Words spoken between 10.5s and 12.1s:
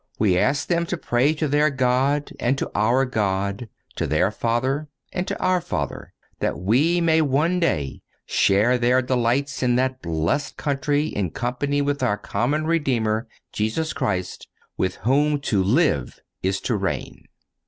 country in company with